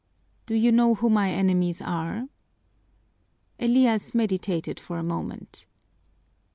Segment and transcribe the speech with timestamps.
[0.47, 2.25] "Do you know who my enemies are?"
[3.59, 5.67] Elias meditated for a moment.